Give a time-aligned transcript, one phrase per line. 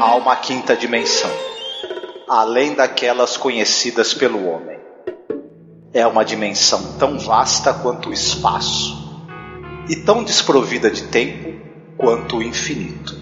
[0.00, 1.30] há uma quinta dimensão,
[2.26, 4.78] além daquelas conhecidas pelo homem.
[5.92, 8.96] É uma dimensão tão vasta quanto o espaço
[9.88, 11.52] e tão desprovida de tempo
[11.98, 13.14] quanto o infinito.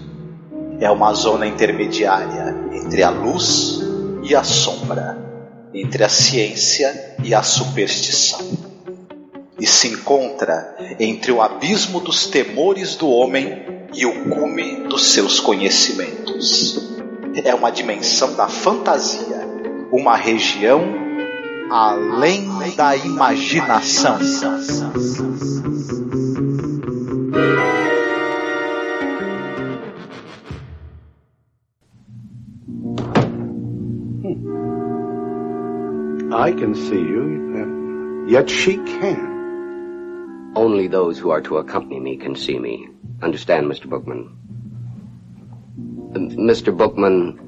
[0.79, 3.81] É uma zona intermediária entre a luz
[4.23, 5.17] e a sombra,
[5.73, 8.39] entre a ciência e a superstição.
[9.59, 15.39] E se encontra entre o abismo dos temores do homem e o cume dos seus
[15.39, 16.89] conhecimentos.
[17.43, 19.47] É uma dimensão da fantasia,
[19.91, 20.81] uma região
[21.69, 24.17] além da imaginação.
[36.31, 39.29] I can see you, yet she can't.
[40.55, 42.88] Only those who are to accompany me can see me.
[43.21, 43.89] Understand, Mr.
[43.89, 44.35] Bookman?
[46.13, 46.75] Mr.
[46.75, 47.45] Bookman,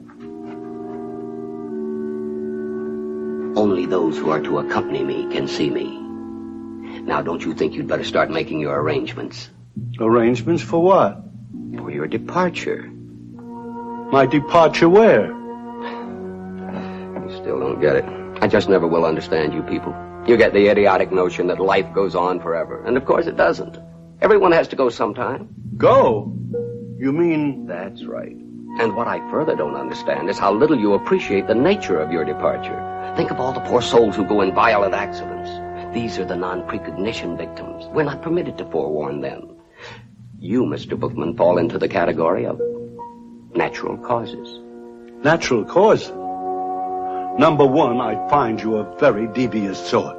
[3.58, 5.98] only those who are to accompany me can see me.
[7.02, 9.50] Now, don't you think you'd better start making your arrangements?
[10.00, 11.24] Arrangements for what?
[11.78, 12.84] For your departure.
[14.12, 15.28] My departure where?
[15.28, 18.06] You still don't get it.
[18.42, 19.96] I just never will understand you people.
[20.28, 22.84] You get the idiotic notion that life goes on forever.
[22.86, 23.80] And of course it doesn't.
[24.22, 25.61] Everyone has to go sometime.
[25.82, 26.32] Go?
[27.00, 27.66] You mean...
[27.66, 28.36] That's right.
[28.80, 32.24] And what I further don't understand is how little you appreciate the nature of your
[32.24, 33.14] departure.
[33.18, 35.50] Think of all the poor souls who go in violent accidents.
[35.92, 37.86] These are the non-precognition victims.
[37.88, 39.58] We're not permitted to forewarn them.
[40.38, 41.00] You, Mr.
[41.00, 42.62] Bookman, fall into the category of
[43.56, 44.60] natural causes.
[45.24, 46.10] Natural cause?
[47.40, 50.16] Number one, I find you a very devious sort.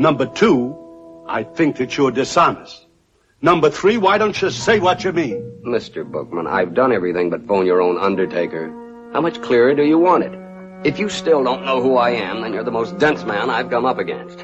[0.00, 0.76] Number two,
[1.28, 2.86] I think that you're dishonest.
[3.44, 5.62] Number three, why don't you say what you mean?
[5.66, 6.08] Mr.
[6.08, 8.70] Bookman, I've done everything but phone your own undertaker.
[9.12, 10.86] How much clearer do you want it?
[10.86, 13.68] If you still don't know who I am, then you're the most dense man I've
[13.68, 14.38] come up against.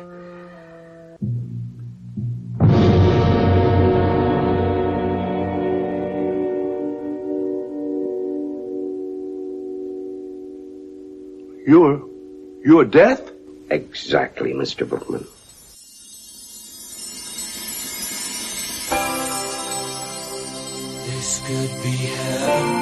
[11.69, 12.05] You're...
[12.65, 13.31] you're death?
[13.71, 14.89] Exactly, Mr.
[14.89, 15.25] Bookman.
[21.49, 22.78] Could be heaven.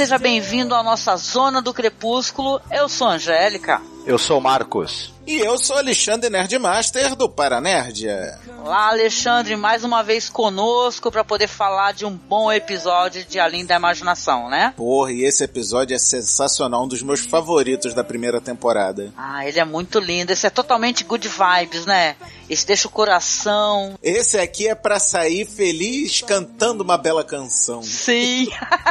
[0.00, 2.58] Seja bem-vindo à nossa Zona do Crepúsculo.
[2.70, 3.82] Eu sou a Angélica.
[4.06, 5.12] Eu sou Marcos.
[5.26, 8.38] E eu sou Alexandre Nerdmaster do Paranerdia.
[8.64, 13.66] Olá, Alexandre, mais uma vez conosco para poder falar de um bom episódio de Além
[13.66, 14.72] da Imaginação, né?
[14.74, 19.12] Porra, e esse episódio é sensacional, um dos meus favoritos da primeira temporada.
[19.18, 20.32] Ah, ele é muito lindo.
[20.32, 22.16] Esse é totalmente good vibes, né?
[22.48, 23.98] Esse deixa o coração.
[24.02, 27.82] Esse aqui é pra sair feliz cantando uma bela canção.
[27.82, 28.48] Sim,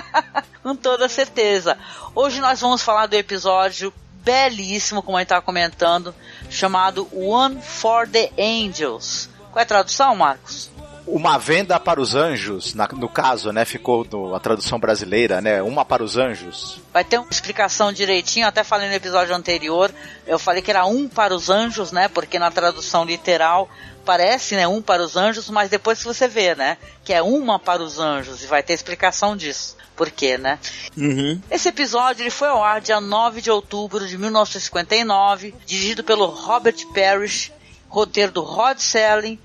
[0.70, 1.76] com toda certeza.
[2.14, 3.92] Hoje nós vamos falar do episódio
[4.24, 6.14] belíssimo, como a gente estava comentando,
[6.48, 9.28] chamado One for the Angels.
[9.52, 10.70] Qual é a tradução, Marcos?
[11.08, 13.66] Uma venda para os anjos, na- no caso, né?
[13.66, 15.60] Ficou no- a tradução brasileira, né?
[15.64, 16.80] Uma para os anjos.
[16.94, 19.92] Vai ter uma explicação direitinho, até falei no episódio anterior,
[20.28, 22.08] eu falei que era um para os anjos, né?
[22.08, 23.68] Porque na tradução literal
[24.06, 27.60] parece, né, um para os anjos, mas depois que você vê, né, que é uma
[27.60, 29.78] para os anjos e vai ter explicação disso.
[30.00, 30.58] Por quê, né?
[30.96, 31.42] Uhum.
[31.52, 36.78] Esse episódio ele foi ao ar dia 9 de outubro de 1959, dirigido pelo Robert
[36.94, 37.52] Parrish,
[37.90, 39.38] roteiro do Rod Serling,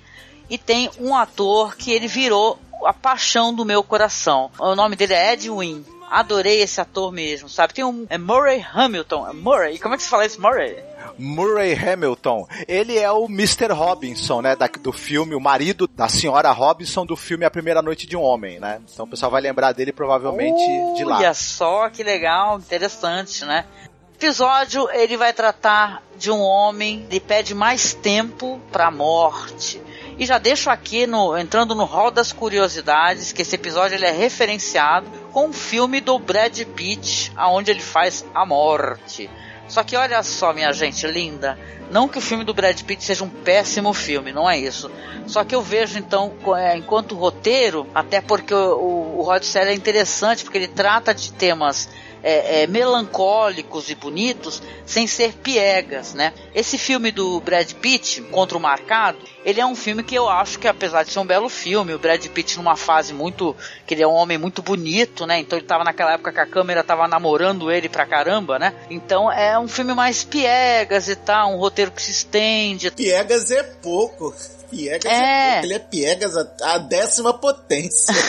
[0.48, 4.48] e tem um ator que ele virou a paixão do meu coração.
[4.56, 5.82] O nome dele é Ed Wynn.
[6.08, 7.74] Adorei esse ator mesmo, sabe?
[7.74, 9.28] Tem um é Murray Hamilton.
[9.28, 10.40] É Murray, como é que se fala isso?
[10.40, 10.76] Murray?
[11.18, 12.46] Murray Hamilton.
[12.68, 13.72] Ele é o Mr.
[13.72, 14.56] Robinson, né?
[14.56, 18.22] da- do filme, o marido da senhora Robinson do filme A Primeira Noite de um
[18.22, 18.80] Homem, né?
[18.92, 20.62] Então o pessoal vai lembrar dele provavelmente
[20.96, 21.18] de lá.
[21.18, 23.64] Olha só que legal, interessante, né?
[24.12, 29.80] O episódio ele vai tratar de um homem que pede mais tempo para a morte.
[30.16, 34.12] E já deixo aqui no entrando no hall das curiosidades que esse episódio ele é
[34.12, 39.28] referenciado com um filme do Brad Pitt, aonde ele faz a morte.
[39.68, 41.58] Só que olha só, minha gente linda,
[41.90, 44.90] não que o filme do Brad Pitt seja um péssimo filme, não é isso.
[45.26, 49.74] Só que eu vejo então, é, enquanto roteiro, até porque o, o Rod Serling é
[49.74, 51.88] interessante, porque ele trata de temas
[52.24, 56.32] é, é, melancólicos e bonitos, sem ser piegas, né?
[56.54, 60.58] Esse filme do Brad Pitt, Contra o Marcado, ele é um filme que eu acho
[60.58, 63.54] que, apesar de ser um belo filme, o Brad Pitt numa fase muito...
[63.86, 65.38] que ele é um homem muito bonito, né?
[65.38, 68.72] Então ele tava naquela época que a câmera tava namorando ele pra caramba, né?
[68.88, 72.90] Então é um filme mais piegas e tal, um roteiro que se estende.
[72.90, 74.34] Piegas é pouco.
[74.70, 75.60] Piegas é, É.
[75.62, 78.14] Ele é piegas a, a décima potência.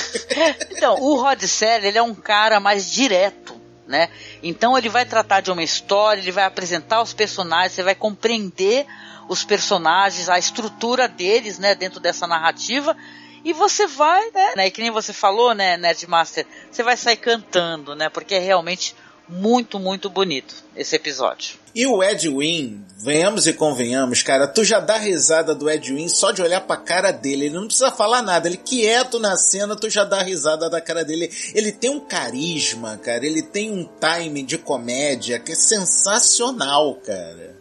[0.70, 3.56] Então, o Rod Serling, ele é um cara mais direto,
[3.88, 4.10] né?
[4.42, 8.86] Então ele vai tratar de uma história, ele vai apresentar os personagens, você vai compreender
[9.28, 12.96] os personagens, a estrutura deles, né, dentro dessa narrativa,
[13.44, 17.96] e você vai, né, né, que nem você falou, né, Nerdmaster, você vai sair cantando,
[17.96, 18.96] né, porque é realmente
[19.28, 21.56] muito, muito bonito esse episódio.
[21.74, 26.08] E o Ed Wynn, venhamos e convenhamos, cara, tu já dá risada do Ed Wynn
[26.08, 27.46] só de olhar pra cara dele.
[27.46, 31.04] Ele não precisa falar nada, ele quieto na cena, tu já dá risada da cara
[31.04, 31.30] dele.
[31.54, 37.56] Ele tem um carisma, cara, ele tem um time de comédia que é sensacional, cara.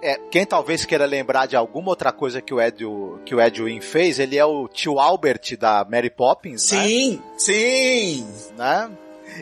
[0.00, 2.84] É, quem talvez queira lembrar de alguma outra coisa que o Ed,
[3.24, 6.86] que o Ed Wynn fez, ele é o tio Albert da Mary Poppins, né?
[6.86, 8.26] Sim, sim.
[8.56, 8.90] né?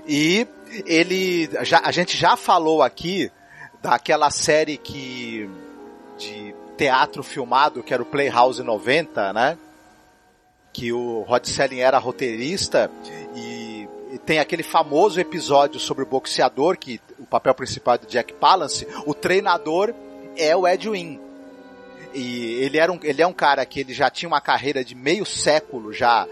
[0.09, 0.47] E
[0.87, 3.31] ele já, a gente já falou aqui
[3.83, 5.49] daquela série que
[6.19, 9.59] de teatro filmado que era o Playhouse 90, né?
[10.73, 12.91] Que o Rod Serling era roteirista
[13.35, 18.07] e, e tem aquele famoso episódio sobre o boxeador que o papel principal é do
[18.07, 19.95] Jack Palance, o treinador
[20.37, 21.19] é o Ed Wynn.
[22.13, 24.95] E ele era um, ele é um cara que ele já tinha uma carreira de
[24.95, 26.27] meio século já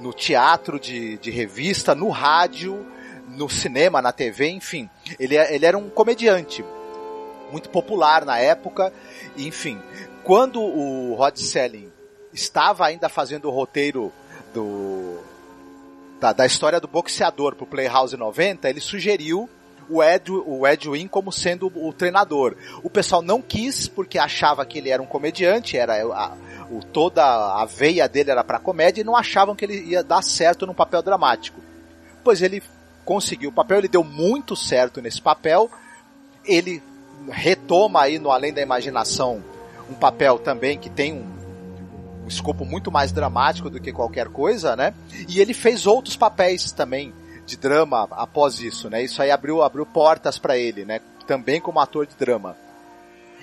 [0.00, 2.86] no teatro de, de revista, no rádio,
[3.30, 4.88] no cinema, na TV, enfim.
[5.18, 6.64] Ele, é- ele era um comediante
[7.50, 8.92] muito popular na época,
[9.36, 9.80] enfim.
[10.22, 11.90] Quando o Rod Serling
[12.32, 14.12] estava ainda fazendo o roteiro
[14.52, 15.18] do
[16.20, 19.48] da, da história do boxeador pro Playhouse 90, ele sugeriu
[19.88, 22.56] o Ed, o Ed Wynn como sendo o treinador.
[22.82, 26.36] O pessoal não quis porque achava que ele era um comediante, era a,
[26.70, 30.22] o, toda a veia dele era para comédia e não achavam que ele ia dar
[30.22, 31.60] certo num papel dramático.
[32.22, 32.62] Pois ele
[33.08, 35.70] conseguiu o papel, ele deu muito certo nesse papel.
[36.44, 36.82] Ele
[37.30, 39.42] retoma aí no Além da Imaginação
[39.88, 41.24] um papel também que tem um,
[42.24, 44.92] um escopo muito mais dramático do que qualquer coisa, né?
[45.26, 47.14] E ele fez outros papéis também
[47.46, 49.02] de drama após isso, né?
[49.02, 51.00] Isso aí abriu, abriu portas para ele, né?
[51.26, 52.58] Também como ator de drama.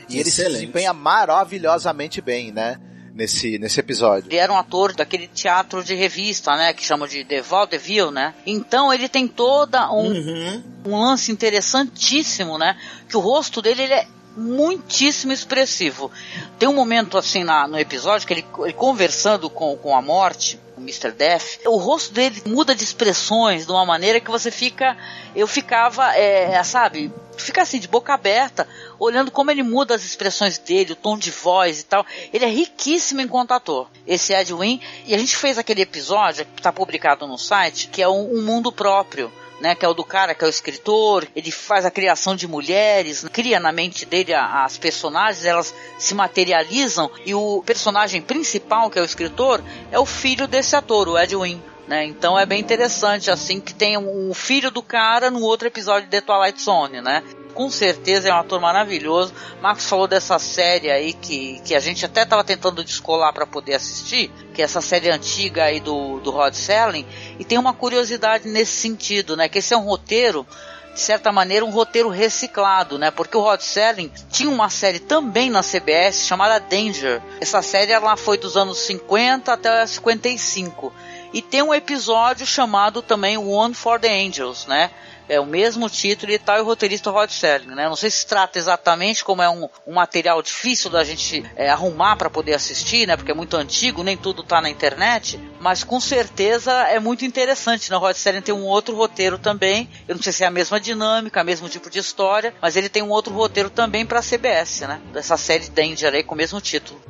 [0.07, 0.59] E ele se Excelente.
[0.59, 2.79] desempenha maravilhosamente bem, né?
[3.15, 4.27] Nesse, nesse episódio.
[4.29, 6.73] Ele era um ator daquele teatro de revista, né?
[6.73, 8.33] Que chamam de The Vaudeville, né?
[8.45, 10.63] Então ele tem toda um, Uhum.
[10.85, 12.77] um lance interessantíssimo, né?
[13.07, 16.11] Que o rosto dele ele é muitíssimo expressivo.
[16.59, 20.59] Tem um momento assim na, no episódio que ele, ele conversando com, com a morte,
[20.77, 21.11] o Mr.
[21.11, 24.97] Death, o rosto dele muda de expressões de uma maneira que você fica.
[25.33, 28.67] Eu ficava, é, sabe, fica assim, de boca aberta,
[28.99, 32.05] olhando como ele muda as expressões dele, o tom de voz e tal.
[32.33, 34.79] Ele é riquíssimo enquanto ator, esse Ed Wynn.
[35.05, 38.41] E a gente fez aquele episódio, que está publicado no site, que é um, um
[38.41, 41.89] mundo próprio né, que é o do cara que é o escritor, ele faz a
[41.89, 47.63] criação de mulheres, cria na mente dele a- as personagens, elas se materializam e o
[47.65, 51.61] personagem principal, que é o escritor, é o filho desse ator, o Ed Wynn.
[51.87, 52.05] Né?
[52.05, 56.19] Então é bem interessante assim que tem um filho do cara no outro episódio de
[56.19, 57.23] Twilight Zone, né?
[57.53, 59.33] Com certeza é um ator maravilhoso.
[59.61, 63.75] Marcos falou dessa série aí que, que a gente até estava tentando descolar para poder
[63.75, 67.05] assistir, que é essa série antiga aí do, do Rod Serling.
[67.39, 69.47] E tem uma curiosidade nesse sentido, né?
[69.47, 70.45] Que esse é um roteiro,
[70.93, 73.09] de certa maneira, um roteiro reciclado, né?
[73.09, 77.21] Porque o Rod Serling tinha uma série também na CBS chamada Danger.
[77.39, 80.91] Essa série ela foi dos anos 50 até 55.
[81.35, 84.89] E tem um episódio chamado também One for the Angels, né?
[85.27, 87.89] É o mesmo título e tal, e o roteirista Rod Serling, né?
[87.89, 92.15] Não sei se trata exatamente como é um, um material difícil da gente é, arrumar
[92.15, 93.17] para poder assistir, né?
[93.17, 97.91] Porque é muito antigo, nem tudo tá na internet, mas com certeza é muito interessante,
[97.91, 97.97] né?
[97.97, 99.89] O Rod Serling tem um outro roteiro também.
[100.07, 102.87] Eu não sei se é a mesma dinâmica, o mesmo tipo de história, mas ele
[102.87, 105.01] tem um outro roteiro também para CBS, né?
[105.11, 107.01] Dessa série Danger aí com o mesmo título.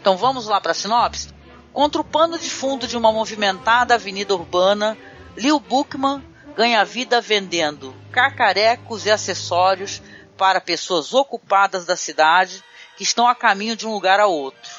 [0.00, 1.37] Então vamos lá para a sinopse.
[1.78, 4.98] Contra o pano de fundo de uma movimentada avenida urbana,
[5.36, 6.20] Lil Bookman
[6.56, 10.02] ganha vida vendendo cacarecos e acessórios
[10.36, 12.64] para pessoas ocupadas da cidade
[12.96, 14.72] que estão a caminho de um lugar a outro.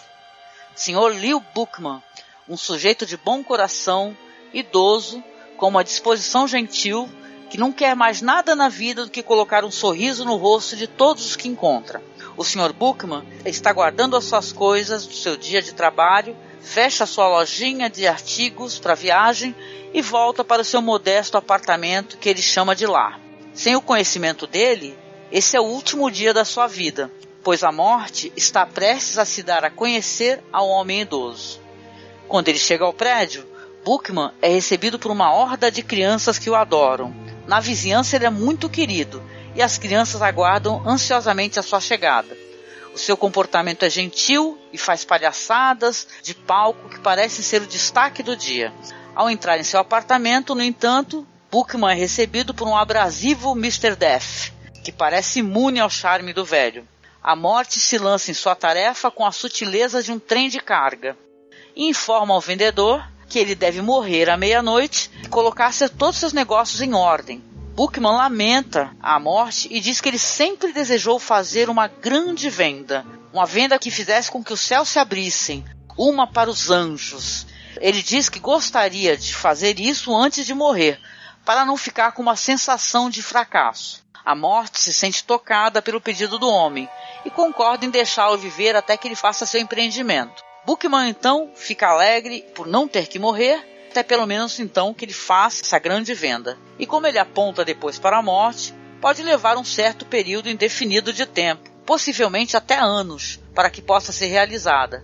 [0.75, 1.13] Sr.
[1.13, 2.03] Lil Bookman,
[2.49, 4.13] um sujeito de bom coração,
[4.53, 5.23] idoso,
[5.55, 7.09] com uma disposição gentil,
[7.49, 10.85] que não quer mais nada na vida do que colocar um sorriso no rosto de
[10.85, 12.03] todos os que encontra.
[12.35, 12.73] O Sr.
[12.73, 18.07] Bookman está guardando as suas coisas do seu dia de trabalho, fecha sua lojinha de
[18.07, 19.55] artigos para viagem
[19.93, 23.19] e volta para o seu modesto apartamento que ele chama de lar.
[23.53, 24.97] Sem o conhecimento dele,
[25.31, 27.11] esse é o último dia da sua vida,
[27.43, 31.59] pois a morte está prestes a se dar a conhecer ao homem idoso.
[32.27, 33.47] Quando ele chega ao prédio,
[33.83, 37.13] Bookman é recebido por uma horda de crianças que o adoram.
[37.47, 39.23] Na vizinhança ele é muito querido
[39.55, 42.37] e as crianças aguardam ansiosamente a sua chegada.
[42.93, 48.23] O seu comportamento é gentil e faz palhaçadas de palco que parecem ser o destaque
[48.23, 48.73] do dia.
[49.15, 53.95] Ao entrar em seu apartamento, no entanto, Bookman é recebido por um abrasivo Mr.
[53.95, 54.51] Death,
[54.83, 56.87] que parece imune ao charme do velho.
[57.21, 61.17] A morte se lança em sua tarefa com a sutileza de um trem de carga
[61.75, 66.81] e informa ao vendedor que ele deve morrer à meia-noite e colocar todos seus negócios
[66.81, 67.43] em ordem.
[67.79, 73.45] Bookman lamenta a morte e diz que ele sempre desejou fazer uma grande venda, uma
[73.45, 75.63] venda que fizesse com que os céus se abrissem,
[75.97, 77.47] uma para os anjos.
[77.79, 80.99] Ele diz que gostaria de fazer isso antes de morrer,
[81.45, 84.03] para não ficar com uma sensação de fracasso.
[84.25, 86.89] A morte se sente tocada pelo pedido do homem
[87.23, 90.43] e concorda em deixá-lo viver até que ele faça seu empreendimento.
[90.65, 95.13] Bookman então fica alegre por não ter que morrer, até pelo menos então que ele
[95.13, 96.57] faça essa grande venda.
[96.77, 101.25] E como ele aponta depois para a morte, pode levar um certo período indefinido de
[101.25, 105.03] tempo, possivelmente até anos, para que possa ser realizada.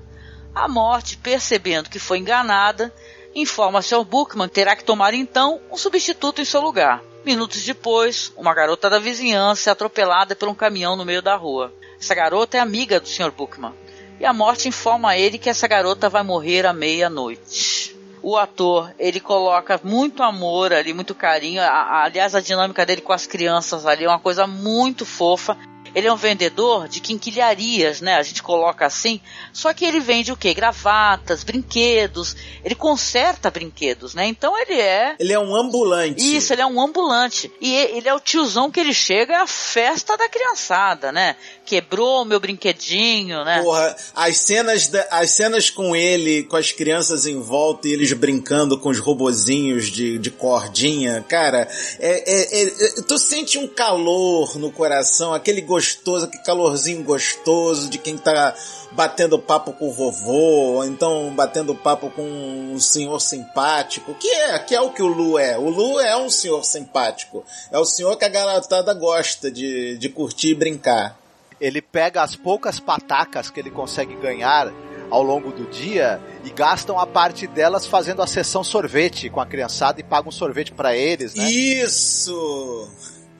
[0.53, 2.93] A morte, percebendo que foi enganada,
[3.33, 7.01] informa-se ao Bookman que terá que tomar então um substituto em seu lugar.
[7.25, 11.73] Minutos depois, uma garota da vizinhança é atropelada por um caminhão no meio da rua.
[11.99, 13.31] Essa garota é amiga do Sr.
[13.31, 13.73] Bookman
[14.19, 17.94] e a morte informa a ele que essa garota vai morrer à meia-noite.
[18.27, 21.61] O ator, ele coloca muito amor ali, muito carinho.
[21.61, 25.55] A, a, aliás, a dinâmica dele com as crianças ali é uma coisa muito fofa.
[25.95, 28.15] Ele é um vendedor de quinquilharias, né?
[28.15, 29.21] A gente coloca assim.
[29.53, 30.53] Só que ele vende o quê?
[30.53, 32.35] Gravatas, brinquedos.
[32.63, 34.27] Ele conserta brinquedos, né?
[34.27, 35.15] Então ele é.
[35.17, 36.35] Ele é um ambulante.
[36.35, 37.51] Isso, ele é um ambulante.
[37.61, 41.35] E ele é o tiozão que ele chega, é a festa da criançada, né?
[41.65, 43.61] Quebrou o meu brinquedinho, né?
[43.63, 48.11] Porra, as cenas, da, as cenas com ele, com as crianças em volta e eles
[48.13, 51.67] brincando com os robozinhos de, de cordinha, cara,
[51.99, 57.97] é, é, é, tu sente um calor no coração, aquele gostoso, aquele calorzinho gostoso de
[57.97, 58.55] quem tá
[58.91, 64.57] batendo papo com o vovô, ou então batendo papo com um senhor simpático, que é,
[64.59, 65.57] que é o que o Lu é.
[65.57, 67.43] O Lu é um senhor simpático.
[67.71, 71.19] É o senhor que a garotada gosta de, de curtir e brincar.
[71.59, 74.71] Ele pega as poucas patacas que ele consegue ganhar
[75.09, 79.45] ao longo do dia e gastam a parte delas fazendo a sessão sorvete com a
[79.45, 81.49] criançada e pagam um sorvete para eles, né?
[81.49, 82.89] Isso!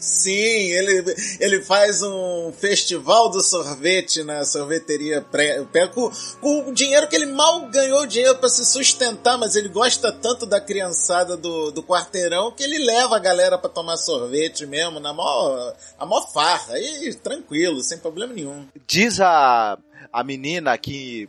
[0.05, 7.07] Sim, ele, ele faz um festival do sorvete na sorveteria pré, pré com, com dinheiro
[7.07, 11.71] que ele mal ganhou dinheiro para se sustentar, mas ele gosta tanto da criançada do,
[11.71, 16.31] do quarteirão que ele leva a galera para tomar sorvete mesmo, na maior, a maior
[16.31, 18.67] farra, e tranquilo, sem problema nenhum.
[18.85, 19.75] Diz a,
[20.13, 21.27] a menina que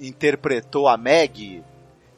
[0.00, 1.62] interpretou a Maggie,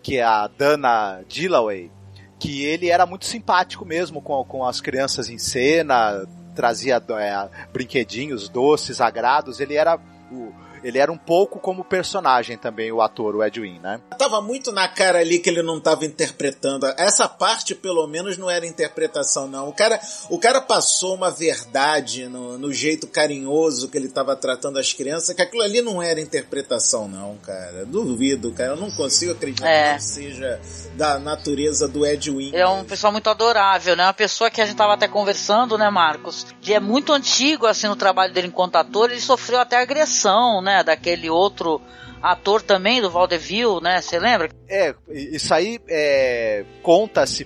[0.03, 1.91] que é a Dana Dillaway,
[2.39, 8.49] que ele era muito simpático mesmo com, com as crianças em cena, trazia é, brinquedinhos,
[8.49, 9.99] doces, agrados, ele era
[10.31, 14.01] o, ele era um pouco como personagem também, o ator, o Edwin, né?
[14.19, 16.87] Tava muito na cara ali que ele não tava interpretando.
[16.97, 19.69] Essa parte, pelo menos, não era interpretação, não.
[19.69, 24.79] O cara, o cara passou uma verdade no, no jeito carinhoso que ele tava tratando
[24.79, 27.85] as crianças, que aquilo ali não era interpretação, não, cara.
[27.85, 28.73] Duvido, cara.
[28.73, 29.95] Eu não consigo acreditar É.
[29.95, 30.61] que seja
[30.95, 32.51] da natureza do Edwin.
[32.55, 34.05] É um pessoal muito adorável, né?
[34.05, 36.47] Uma pessoa que a gente tava até conversando, né, Marcos?
[36.63, 39.11] Ele é muito antigo, assim, no trabalho dele enquanto ator.
[39.11, 40.68] Ele sofreu até agressão, né?
[40.83, 41.81] Daquele outro
[42.23, 44.01] ator também, do Vaudeville, né?
[44.01, 44.49] Você lembra?
[44.69, 47.45] É, isso aí é, conta-se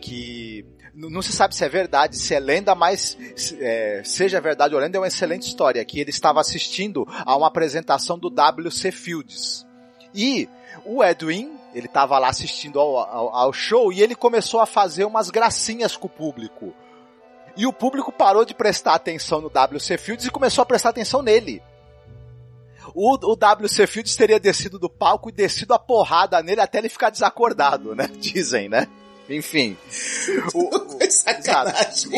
[0.00, 3.16] que não se sabe se é verdade, se é lenda, mas
[3.58, 5.84] é, seja verdade ou lenda, é uma excelente história.
[5.84, 8.92] Que ele estava assistindo a uma apresentação do W.C.
[8.92, 9.66] Fields.
[10.14, 10.48] E
[10.84, 15.04] o Edwin, ele estava lá assistindo ao, ao, ao show e ele começou a fazer
[15.04, 16.72] umas gracinhas com o público.
[17.56, 19.98] E o público parou de prestar atenção no W.C.
[19.98, 21.62] Fields e começou a prestar atenção nele.
[22.94, 23.86] O, o W.C.
[23.86, 28.08] Fields teria descido do palco e descido a porrada nele até ele ficar desacordado, né?
[28.18, 28.86] Dizem, né?
[29.28, 29.76] Enfim.
[30.54, 30.68] O,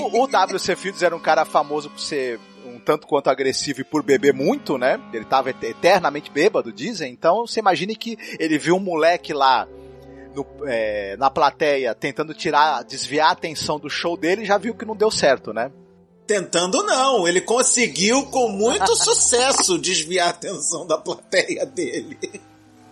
[0.00, 0.76] o- o, o W.C.
[0.76, 4.76] Fields era um cara famoso por ser um tanto quanto agressivo e por beber muito,
[4.76, 5.00] né?
[5.12, 7.12] Ele tava et- eternamente bêbado, dizem.
[7.12, 9.66] Então, você imagine que ele viu um moleque lá
[10.34, 14.84] no- é, na plateia tentando tirar, desviar a atenção do show dele, já viu que
[14.84, 15.70] não deu certo, né?
[16.26, 22.18] Tentando não, ele conseguiu com muito sucesso desviar a atenção da plateia dele.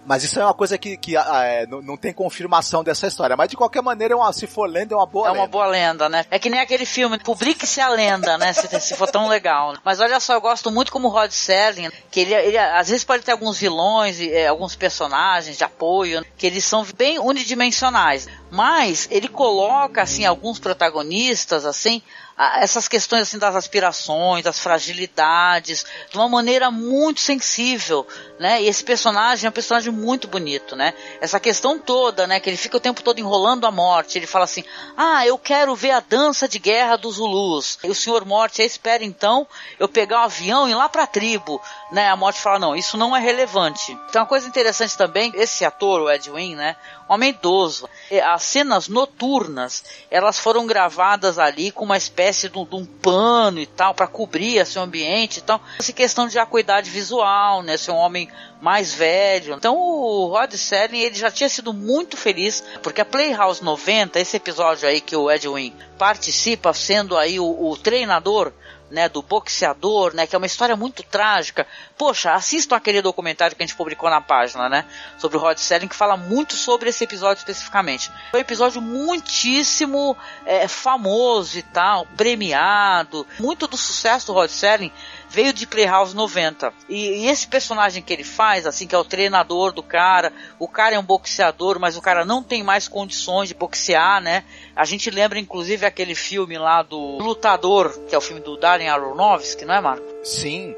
[0.07, 3.37] Mas isso é uma coisa que, que ah, é, não, não tem confirmação dessa história.
[3.37, 5.49] Mas de qualquer maneira, é uma, se for lenda, é uma boa É uma lenda.
[5.49, 6.27] boa lenda, né?
[6.31, 8.53] É que nem aquele filme, publique-se a lenda, né?
[8.53, 9.75] Se, se for tão legal.
[9.83, 13.03] Mas olha só, eu gosto muito como o Rod Serling, que ele, ele às vezes
[13.03, 18.29] pode ter alguns vilões, e, é, alguns personagens de apoio, que eles são bem unidimensionais.
[18.51, 22.03] Mas ele coloca, assim, alguns protagonistas, assim,
[22.37, 28.07] essas questões assim das aspirações, das fragilidades, de uma maneira muito sensível,
[28.39, 28.61] né?
[28.61, 30.95] E esse personagem é um personagem muito bonito, né?
[31.21, 32.41] Essa questão toda, né?
[32.41, 34.19] Que ele fica o tempo todo enrolando a morte.
[34.19, 34.65] Ele fala assim:
[34.97, 37.79] Ah, eu quero ver a dança de guerra dos Zulus.
[37.85, 39.47] E o Senhor Morte espera então
[39.79, 41.61] eu pegar um avião e ir lá pra tribo,
[41.95, 42.09] né?
[42.09, 43.97] A Morte fala: Não, isso não é relevante.
[44.09, 46.77] Então, uma coisa interessante também, esse ator, o Ed Wynn, né?
[47.09, 47.89] Homem idoso.
[48.25, 53.61] As cenas noturnas, elas foram gravadas ali com uma espécie de um, de um pano
[53.61, 55.61] e tal, para cobrir esse ambiente e tal.
[55.79, 57.77] Essa questão de acuidade visual, né?
[57.77, 58.29] Ser um homem
[58.61, 59.55] mais velho.
[59.55, 64.37] Então o Rod Serling, ele já tinha sido muito feliz, porque a Playhouse 90, esse
[64.37, 68.53] episódio aí que o Ed Wynn participa, sendo aí o, o treinador,
[68.91, 71.67] né, do boxeador, né, que é uma história muito trágica.
[71.97, 74.85] Poxa, assistam aquele documentário que a gente publicou na página, né,
[75.17, 78.11] sobre o Rod Serling, que fala muito sobre esse episódio especificamente.
[78.33, 83.27] Foi um episódio muitíssimo é, famoso e tal, premiado.
[83.39, 84.93] Muito do sucesso do Rod Serling
[85.29, 86.73] veio de Playhouse 90.
[86.89, 90.67] E, e esse personagem que ele faz, assim, que é o treinador do cara, o
[90.67, 94.45] cara é um boxeador, mas o cara não tem mais condições de boxear, né?
[94.75, 98.89] A gente lembra, inclusive, aquele filme lá do Lutador, que é o filme do Darren
[98.89, 100.05] Aronofsky, não é, Marco?
[100.25, 100.75] Sim.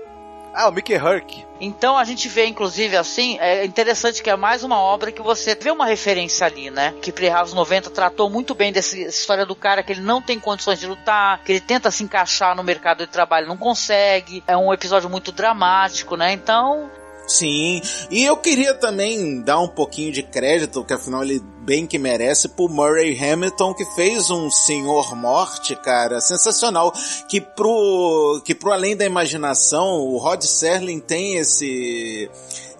[0.56, 1.44] Ah, o Mickey Herc.
[1.60, 5.54] Então a gente vê, inclusive, assim, é interessante que é mais uma obra que você
[5.54, 6.94] vê uma referência ali, né?
[7.02, 10.80] Que Playhouse 90 tratou muito bem dessa história do cara que ele não tem condições
[10.80, 14.42] de lutar, que ele tenta se encaixar no mercado de trabalho e não consegue.
[14.46, 16.32] É um episódio muito dramático, né?
[16.32, 16.90] Então,
[17.26, 21.98] Sim, e eu queria também dar um pouquinho de crédito, que afinal ele bem que
[21.98, 26.94] merece, pro Murray Hamilton, que fez um Senhor Morte, cara, sensacional,
[27.28, 32.30] que pro, que pro além da imaginação, o Rod Serling tem esse,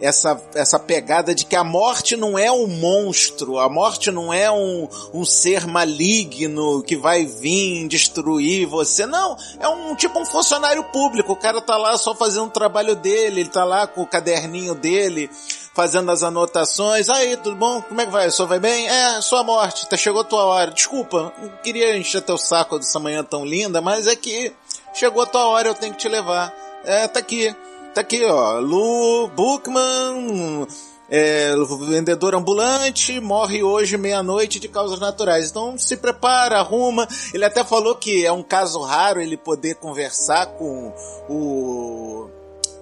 [0.01, 4.49] essa, essa pegada de que a morte não é um monstro, a morte não é
[4.53, 10.85] um, um ser maligno que vai vir destruir você, não, é um tipo um funcionário
[10.85, 14.07] público, o cara tá lá só fazendo o trabalho dele, ele tá lá com o
[14.07, 15.29] caderninho dele,
[15.77, 17.83] fazendo as anotações, aí, tudo bom?
[17.83, 18.31] Como é que vai?
[18.31, 18.89] Só vai bem?
[18.89, 22.99] É, sua morte, tá, chegou a tua hora, desculpa, não queria encher teu saco dessa
[22.99, 24.55] manhã tão linda, mas é que
[24.95, 26.51] chegou a tua hora, eu tenho que te levar,
[26.83, 27.55] é, tá aqui,
[27.95, 30.67] tá aqui, ó, Lu Bookman,
[31.11, 31.55] é,
[31.87, 35.51] vendedor ambulante, morre hoje meia-noite de causas naturais.
[35.51, 37.07] Então se prepara, arruma.
[37.33, 40.93] Ele até falou que é um caso raro ele poder conversar com
[41.29, 42.29] o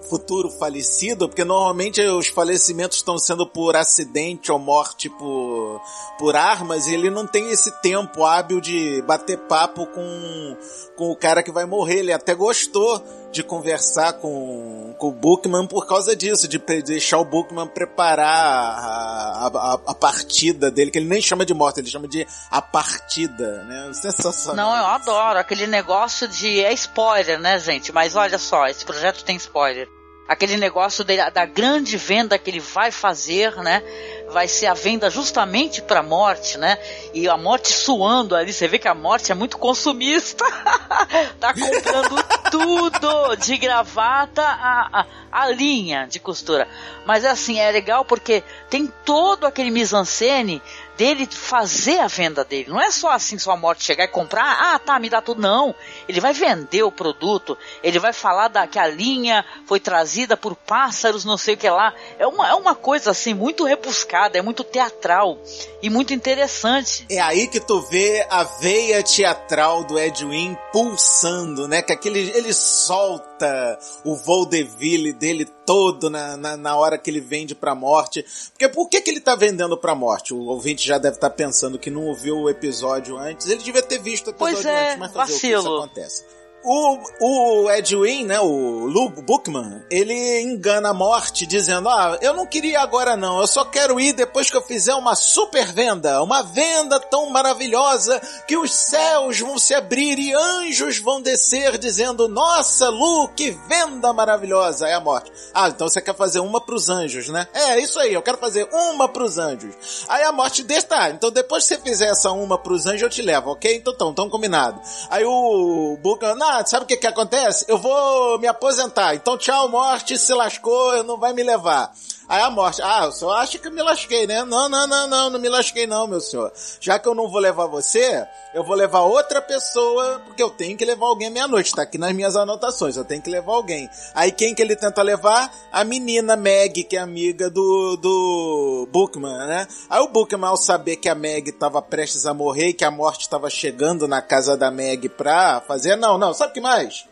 [0.05, 5.81] futuro falecido, porque normalmente os falecimentos estão sendo por acidente ou morte por,
[6.17, 10.57] por armas, e ele não tem esse tempo hábil de bater papo com,
[10.95, 11.99] com o cara que vai morrer.
[11.99, 13.03] Ele até gostou
[13.35, 19.47] de conversar com, com o Bookman por causa disso, de deixar o Bookman preparar a,
[19.47, 23.63] a, a partida dele, que ele nem chama de morte, ele chama de a partida,
[23.65, 23.91] né?
[23.93, 24.55] Sensacional.
[24.69, 26.61] não, eu adoro aquele negócio de.
[26.61, 27.91] É spoiler, né, gente?
[27.91, 29.87] Mas olha só, esse projeto tem spoiler.
[30.27, 33.83] Aquele negócio de- da grande venda que ele vai fazer, né?
[34.29, 36.77] Vai ser a venda justamente para a morte, né?
[37.13, 38.51] E a morte suando ali.
[38.51, 40.43] Você vê que a morte é muito consumista.
[41.39, 46.67] tá comprando tudo de gravata a, a, a linha de costura.
[47.05, 50.61] Mas assim, é legal porque tem todo aquele mise-en-scène
[50.97, 52.69] dele fazer a venda dele.
[52.69, 55.41] Não é só assim sua morte chegar e comprar, ah, tá, me dá tudo.
[55.41, 55.75] Não.
[56.07, 60.55] Ele vai vender o produto, ele vai falar da, que a linha foi trazida por
[60.55, 61.93] pássaros, não sei o que lá.
[62.17, 65.37] É uma, é uma coisa assim muito rebuscada, é muito teatral
[65.81, 67.05] e muito interessante.
[67.09, 71.81] É aí que tu vê a veia teatral do Edwin pulsando, né?
[71.81, 77.53] Que aquele, ele solta o vaudeville dele todo na, na, na hora que ele vende
[77.53, 78.25] pra morte.
[78.51, 80.33] Porque por que, que ele tá vendendo pra morte?
[80.33, 83.47] O ouvinte já deve estar pensando que não ouviu o episódio antes.
[83.47, 85.59] Ele devia ter visto o episódio Pois é, antes, mas fazer o que vacilo.
[85.59, 86.25] isso acontece.
[86.67, 92.47] O, o Edwin, né, o Lou Bookman, ele engana a morte dizendo, ah, eu não
[92.47, 96.41] queria agora não, eu só quero ir depois que eu fizer uma super venda, uma
[96.41, 102.89] venda tão maravilhosa que os céus vão se abrir e anjos vão descer dizendo, nossa,
[102.89, 104.87] Lu, que venda maravilhosa.
[104.87, 105.31] É a morte.
[105.53, 107.47] Ah, então você quer fazer uma pros anjos, né?
[107.53, 110.05] É, isso aí, eu quero fazer uma pros anjos.
[110.07, 113.09] Aí a morte deixa, tá, então depois que você fizer essa uma pros anjos eu
[113.09, 113.75] te levo, ok?
[113.75, 114.81] Então, então, então combinado.
[115.09, 117.65] Aí o Bookman, sabe o que que acontece?
[117.67, 121.91] Eu vou me aposentar, então tchau morte, se lascou, não vai me levar.
[122.27, 124.43] Aí a morte, ah, o senhor acha que eu me lasquei, né?
[124.43, 126.51] Não, não, não, não, não me lasquei não, meu senhor.
[126.79, 130.75] Já que eu não vou levar você, eu vou levar outra pessoa, porque eu tenho
[130.75, 133.87] que levar alguém meia-noite, tá aqui nas minhas anotações, eu tenho que levar alguém.
[134.13, 135.53] Aí quem que ele tenta levar?
[135.71, 139.67] A menina Meg, que é amiga do, do Bookman, né?
[139.89, 142.91] Aí o Bookman, ao saber que a Meg tava prestes a morrer e que a
[142.91, 147.05] morte tava chegando na casa da Meg pra fazer, não, não, sabe o que mais?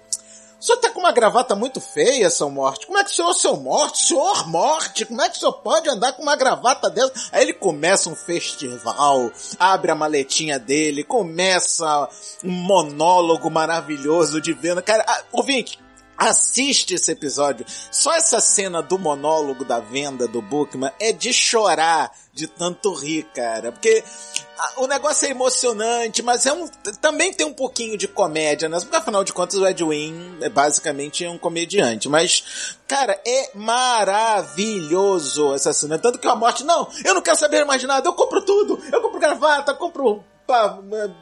[0.63, 2.87] O senhor tá com uma gravata muito feia, seu Morte.
[2.87, 5.89] Como é que o senhor, seu Morte, senhor Morte, como é que o senhor pode
[5.89, 7.11] andar com uma gravata dessa?
[7.33, 12.07] Aí ele começa um festival, abre a maletinha dele, começa
[12.41, 14.81] um monólogo maravilhoso de venda.
[14.81, 15.82] Cara, ah, ouvinte,
[16.23, 17.65] Assiste esse episódio.
[17.91, 23.23] Só essa cena do monólogo da venda do Bookman é de chorar de tanto rir,
[23.35, 23.73] cara.
[23.73, 24.01] Porque
[24.57, 26.65] ah, o negócio é emocionante, mas é um,
[27.01, 28.79] também tem um pouquinho de comédia, né?
[28.79, 32.07] Porque afinal de contas o Edwin é basicamente um comediante.
[32.07, 35.99] Mas, cara, é maravilhoso essa cena.
[35.99, 38.81] Tanto que a morte, não, eu não quero saber mais nada, eu compro tudo.
[38.93, 40.77] Eu compro gravata, compro pra,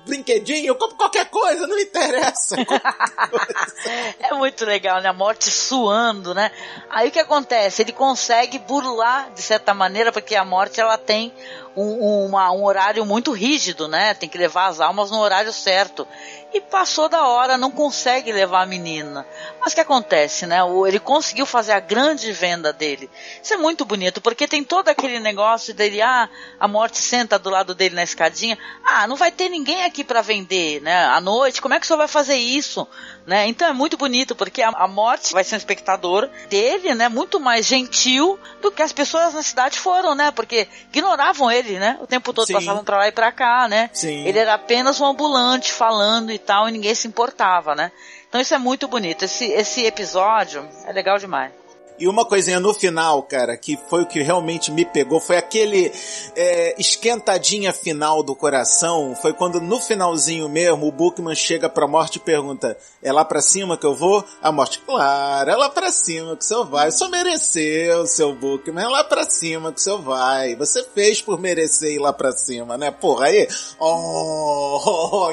[0.05, 2.55] brinquedinho, eu compro qualquer coisa, não me interessa.
[4.19, 5.09] é muito legal, né?
[5.09, 6.51] A morte suando, né?
[6.89, 7.81] Aí o que acontece?
[7.81, 11.33] Ele consegue burlar, de certa maneira, porque a morte ela tem
[11.75, 14.13] um, uma, um horário muito rígido, né?
[14.13, 16.07] Tem que levar as almas no horário certo.
[16.53, 19.25] E passou da hora, não consegue levar a menina.
[19.59, 20.57] Mas o que acontece, né?
[20.85, 23.09] Ele conseguiu fazer a grande venda dele.
[23.41, 27.49] Isso é muito bonito, porque tem todo aquele negócio dele, ah, a morte senta do
[27.49, 28.57] lado dele na escadinha.
[28.83, 31.05] Ah, não vai ter ninguém aqui para vender, né?
[31.05, 32.85] À noite, como é que o senhor vai fazer isso?
[33.25, 33.47] Né?
[33.47, 37.07] Então é muito bonito, porque a, a morte vai ser um espectador dele, né?
[37.07, 40.31] Muito mais gentil do que as pessoas na cidade foram, né?
[40.31, 41.97] Porque ignoravam ele, né?
[42.01, 42.53] O tempo todo Sim.
[42.53, 43.91] passavam pra lá e pra cá, né?
[43.93, 44.25] Sim.
[44.25, 47.91] Ele era apenas um ambulante falando e tal, e ninguém se importava, né?
[48.27, 49.25] Então isso é muito bonito.
[49.25, 51.60] Esse, esse episódio é legal demais.
[52.01, 55.91] E uma coisinha no final, cara, que foi o que realmente me pegou, foi aquele
[56.35, 59.15] é, esquentadinha final do coração.
[59.21, 63.39] Foi quando no finalzinho mesmo o Bookman chega pra morte e pergunta: É lá pra
[63.39, 64.25] cima que eu vou?
[64.41, 66.87] A morte, claro, é lá pra cima que o senhor vai.
[66.87, 70.55] O senhor mereceu, seu Bookman, é lá pra cima que o senhor vai.
[70.55, 72.89] Você fez por merecer ir lá pra cima, né?
[72.89, 73.47] Porra, aí.
[73.79, 75.31] Oh, oh,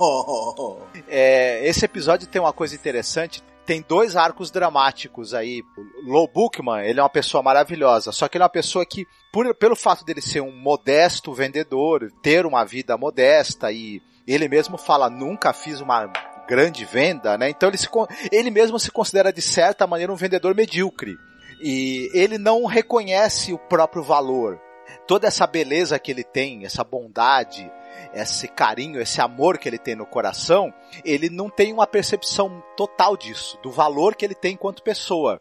[0.00, 0.76] oh, oh.
[1.06, 3.42] É, esse episódio tem uma coisa interessante.
[3.68, 5.62] Tem dois arcos dramáticos aí.
[5.76, 9.06] O Lo Bookman, ele é uma pessoa maravilhosa, só que ele é uma pessoa que,
[9.30, 14.78] por, pelo fato dele ser um modesto vendedor, ter uma vida modesta e ele mesmo
[14.78, 16.10] fala, nunca fiz uma
[16.48, 17.50] grande venda, né?
[17.50, 17.86] Então ele, se,
[18.32, 21.14] ele mesmo se considera de certa maneira um vendedor medíocre.
[21.62, 24.58] E ele não reconhece o próprio valor.
[25.06, 27.70] Toda essa beleza que ele tem, essa bondade,
[28.12, 30.72] esse carinho, esse amor que ele tem no coração,
[31.04, 35.40] ele não tem uma percepção total disso, do valor que ele tem enquanto pessoa.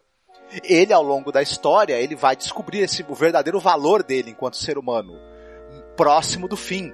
[0.63, 4.77] Ele, ao longo da história, ele vai descobrir esse, o verdadeiro valor dele enquanto ser
[4.77, 5.13] humano,
[5.95, 6.93] próximo do fim,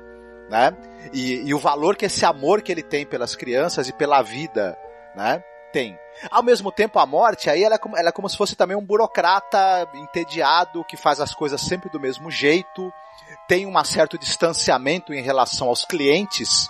[0.49, 0.75] né?
[1.13, 4.77] E, e o valor que esse amor que ele tem pelas crianças e pela vida,
[5.15, 5.43] né?
[5.71, 5.97] Tem.
[6.29, 8.77] Ao mesmo tempo, a morte, aí ela é, como, ela é como se fosse também
[8.77, 12.93] um burocrata entediado que faz as coisas sempre do mesmo jeito,
[13.47, 16.69] tem um certo distanciamento em relação aos clientes,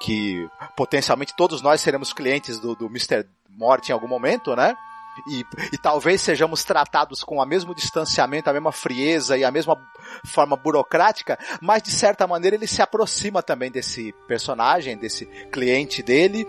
[0.00, 3.26] que potencialmente todos nós seremos clientes do, do Mr.
[3.48, 4.76] Morte em algum momento, né?
[5.26, 9.76] E, e talvez sejamos tratados com o mesmo distanciamento, a mesma frieza e a mesma
[10.24, 16.46] forma burocrática, mas de certa maneira ele se aproxima também desse personagem, desse cliente dele,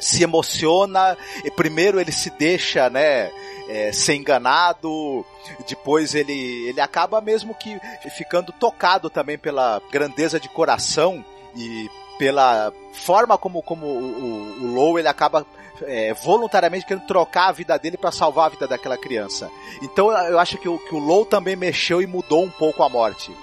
[0.00, 3.30] se emociona, e primeiro ele se deixa, né,
[3.68, 5.24] é, ser enganado,
[5.68, 7.78] depois ele, ele acaba mesmo que
[8.16, 14.98] ficando tocado também pela grandeza de coração e pela forma como, como o, o, Low
[14.98, 15.46] ele acaba
[15.82, 19.50] é, voluntariamente querendo trocar a vida dele para salvar a vida daquela criança.
[19.80, 22.88] Então eu acho que o, que o Low também mexeu e mudou um pouco a
[22.88, 23.34] morte.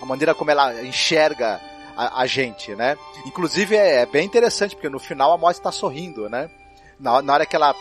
[0.00, 1.60] A maneira como ela enxerga
[1.96, 2.96] a, a gente, né?
[3.26, 6.50] Inclusive é, é bem interessante, porque no final a morte tá sorrindo, né?
[6.98, 7.74] Na, na hora que ela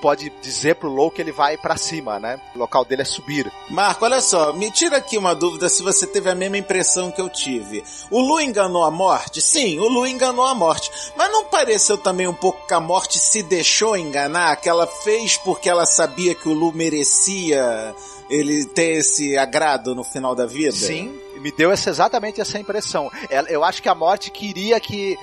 [0.00, 2.40] pode dizer pro Low que ele vai pra cima, né?
[2.54, 3.50] O local dele é subir.
[3.70, 7.20] Marco, olha só, me tira aqui uma dúvida se você teve a mesma impressão que
[7.20, 7.82] eu tive.
[8.10, 9.40] O Lu enganou a morte?
[9.40, 10.90] Sim, o Lu enganou a morte.
[11.16, 14.56] Mas não pareceu também um pouco que a morte se deixou enganar?
[14.56, 17.94] Que ela fez porque ela sabia que o Lu merecia
[18.30, 20.72] ele ter esse agrado no final da vida?
[20.72, 23.10] Sim, me deu essa, exatamente essa impressão.
[23.30, 25.18] Ela- Eu acho que a morte queria que,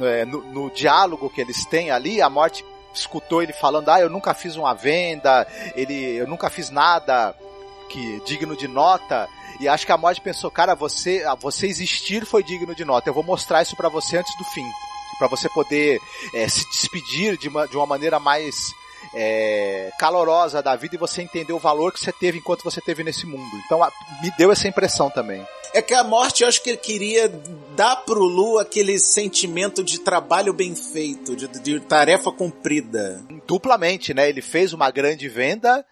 [0.00, 2.64] é, no, no diálogo que eles têm ali, a morte
[2.94, 7.34] escutou ele falando, ah, eu nunca fiz uma venda, ele, eu nunca fiz nada
[7.88, 9.28] que digno de nota.
[9.60, 13.08] E acho que a morte pensou, cara, você, você existir foi digno de nota.
[13.08, 14.66] Eu vou mostrar isso pra você antes do fim,
[15.18, 15.98] Pra você poder
[16.34, 18.74] é, se despedir de uma, de uma maneira mais
[19.18, 23.02] é, calorosa da vida e você entender o valor que você teve enquanto você teve
[23.02, 23.50] nesse mundo.
[23.64, 23.90] Então a-
[24.22, 25.42] me deu essa impressão também.
[25.72, 27.28] É que a morte, eu acho que ele queria
[27.74, 33.22] dar pro Lu aquele sentimento de trabalho bem feito, de, de tarefa cumprida.
[33.46, 34.28] Duplamente, né?
[34.28, 35.84] Ele fez uma grande venda,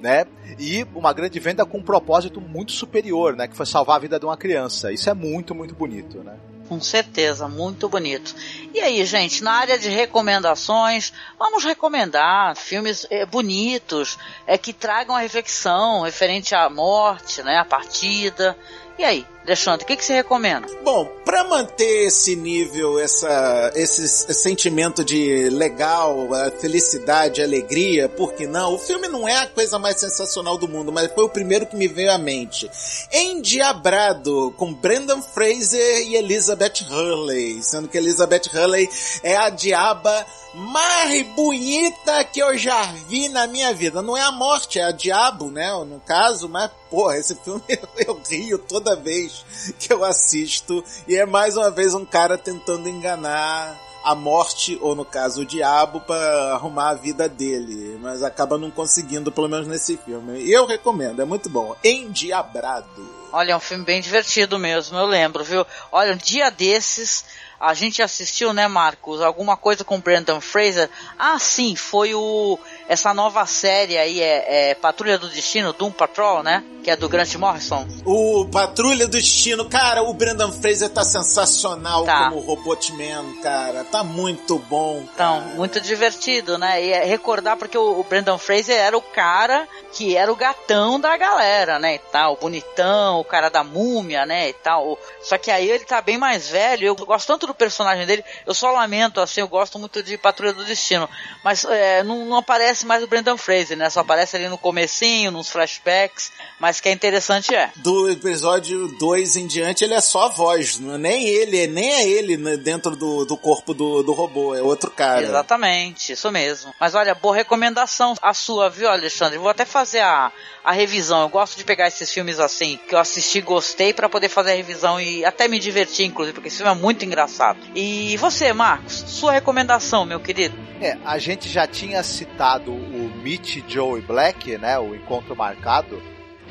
[0.00, 0.24] né?
[0.58, 3.46] E uma grande venda com um propósito muito superior, né?
[3.46, 4.92] Que foi salvar a vida de uma criança.
[4.92, 6.36] Isso é muito, muito bonito, né?
[6.70, 8.32] Com certeza, muito bonito.
[8.72, 15.16] E aí, gente, na área de recomendações, vamos recomendar filmes eh, bonitos, é, que tragam
[15.16, 18.56] a reflexão referente à morte, né, à partida.
[18.96, 20.66] E aí, Alexandre, o que, que você recomenda?
[20.84, 26.28] Bom, pra manter esse nível, essa, esse sentimento de legal,
[26.60, 28.74] felicidade, alegria, por que não?
[28.74, 31.76] O filme não é a coisa mais sensacional do mundo, mas foi o primeiro que
[31.76, 32.70] me veio à mente.
[33.12, 38.88] Endiabrado, com Brendan Fraser e Elizabeth Hurley, sendo que Elizabeth Hurley
[39.22, 44.02] é a diaba mais bonita que eu já vi na minha vida.
[44.02, 45.72] Não é a morte, é a diabo, né?
[45.84, 49.29] No caso, mas, porra, esse filme eu, eu rio toda vez
[49.78, 50.84] que eu assisto.
[51.06, 55.46] E é mais uma vez um cara tentando enganar a morte, ou no caso o
[55.46, 57.98] diabo, para arrumar a vida dele.
[58.00, 60.40] Mas acaba não conseguindo, pelo menos nesse filme.
[60.40, 61.76] E eu recomendo, é muito bom.
[61.84, 63.20] Endiabrado.
[63.32, 65.64] Olha, é um filme bem divertido mesmo, eu lembro, viu?
[65.92, 67.24] Olha, um dia desses,
[67.60, 70.90] a gente assistiu, né, Marcos, alguma coisa com Brandon Fraser.
[71.16, 72.58] Ah, sim, foi o
[72.90, 76.64] essa nova série aí, é, é Patrulha do Destino, Doom Patrol, né?
[76.82, 77.86] Que é do Grant Morrison.
[78.04, 82.30] O Patrulha do Destino, cara, o Brendan Fraser tá sensacional Tá.
[82.30, 83.84] como Robotman, cara.
[83.84, 85.04] Tá muito bom.
[85.14, 85.54] Então, cara.
[85.54, 86.82] muito divertido, né?
[86.82, 90.98] E é recordar porque o, o Brandon Fraser era o cara que era o gatão
[90.98, 91.96] da galera, né?
[91.96, 94.48] E tal, bonitão, o cara da múmia, né?
[94.48, 94.98] E tal.
[95.22, 96.86] Só que aí ele tá bem mais velho.
[96.86, 98.24] Eu gosto tanto do personagem dele.
[98.46, 101.08] Eu só lamento, assim, eu gosto muito de Patrulha do Destino.
[101.44, 103.88] Mas é, não, não aparece mais o Brandon Fraser, né?
[103.90, 106.32] Só aparece ali no comecinho, nos flashbacks.
[106.58, 107.70] Mas que é interessante é.
[107.76, 110.78] Do episódio 2 em diante, ele é só a voz.
[110.78, 114.54] Não é nem ele, nem é ele né, dentro do, do corpo do, do robô.
[114.54, 115.22] É outro cara.
[115.22, 116.74] Exatamente, isso mesmo.
[116.78, 119.38] Mas olha, boa recomendação a sua, viu, Alexandre?
[119.38, 120.30] Vou até fazer a,
[120.64, 121.22] a revisão.
[121.22, 124.56] Eu gosto de pegar esses filmes assim, que eu assisti, gostei, pra poder fazer a
[124.56, 127.58] revisão e até me divertir, inclusive, porque esse filme é muito engraçado.
[127.74, 130.56] E você, Marcos, sua recomendação, meu querido?
[130.80, 134.78] É, a gente já tinha citado o Meet Joe Black, né?
[134.78, 136.00] O Encontro Marcado,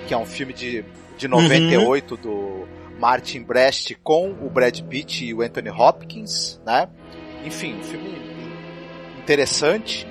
[0.07, 0.83] que é um filme de,
[1.17, 2.67] de 98 do
[2.99, 6.89] Martin Brest com o Brad Pitt e o Anthony Hopkins, né?
[7.45, 8.21] Enfim, um filme
[9.17, 10.05] interessante.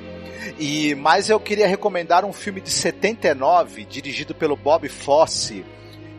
[0.58, 5.64] E mas eu queria recomendar um filme de 79 dirigido pelo Bob Fosse,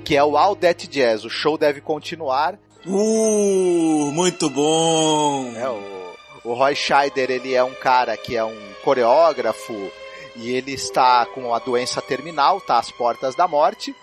[0.05, 1.25] que é o All That Jazz.
[1.25, 2.59] O show deve continuar.
[2.85, 5.53] Uh, muito bom.
[5.55, 9.91] É, o, o Roy Scheider, ele é um cara que é um coreógrafo
[10.35, 13.95] e ele está com uma doença terminal, tá às portas da morte.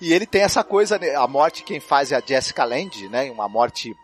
[0.00, 3.30] E ele tem essa coisa, né, a morte quem faz é a Jessica Lange, né?
[3.30, 3.94] Uma morte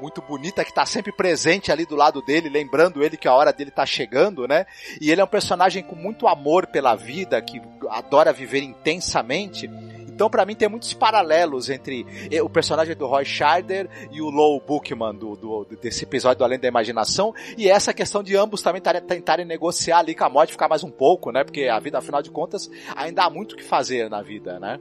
[0.00, 3.52] muito bonita que tá sempre presente ali do lado dele, lembrando ele que a hora
[3.52, 4.66] dele tá chegando, né?
[5.00, 9.68] E ele é um personagem com muito amor pela vida, que adora viver intensamente.
[10.14, 14.30] Então, pra mim, tem muitos paralelos entre eh, o personagem do Roy Scheider e o
[14.30, 17.34] Lowell Bookman do, do- desse episódio do Além da Imaginação.
[17.58, 20.84] E essa questão de ambos também tare- tentarem negociar ali com a morte, ficar mais
[20.84, 21.42] um pouco, né?
[21.44, 24.78] Porque a vida, afinal de contas, ainda há muito o que fazer na vida, né?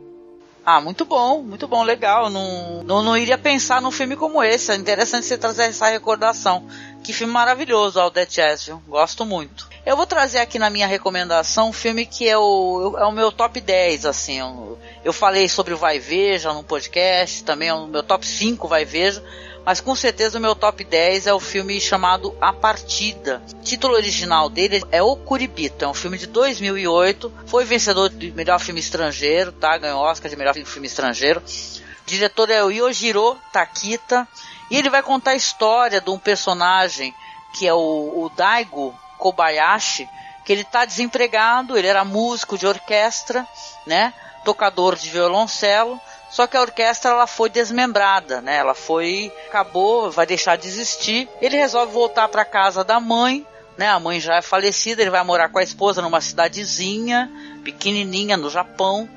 [0.66, 2.30] Ah, muito bom, muito bom, legal.
[2.30, 4.72] Não, não, não iria pensar num filme como esse.
[4.72, 6.66] É interessante você trazer essa recordação.
[7.04, 8.82] Que filme maravilhoso, All That viu?
[8.88, 9.68] Gosto muito.
[9.86, 13.30] Eu vou trazer aqui na minha recomendação um filme que é o, é o meu
[13.30, 14.40] top 10, assim.
[14.40, 18.66] Eu, eu falei sobre o Vai Veja no podcast, também é o meu top 5
[18.66, 19.22] Vai Veja.
[19.66, 23.42] Mas com certeza o meu top 10 é o filme chamado A Partida.
[23.56, 25.86] O título original dele é O Curibito.
[25.86, 27.32] É um filme de 2008.
[27.46, 29.78] Foi vencedor de melhor filme estrangeiro, tá?
[29.78, 31.40] Ganhou Oscar de melhor filme estrangeiro.
[31.40, 34.28] O diretor é o Yojiro Takita.
[34.70, 37.14] E ele vai contar a história de um personagem
[37.54, 40.10] que é o, o Daigo Kobayashi,
[40.44, 43.48] que ele tá desempregado, ele era músico de orquestra,
[43.86, 44.14] né?
[44.44, 46.02] Tocador de violoncelo,
[46.34, 48.58] só que a orquestra ela foi desmembrada, né?
[48.58, 51.30] Ela foi acabou, vai deixar de existir.
[51.40, 53.46] Ele resolve voltar para casa da mãe,
[53.78, 53.88] né?
[53.88, 57.32] A mãe já é falecida, ele vai morar com a esposa numa cidadezinha
[57.64, 59.08] pequenininha no Japão.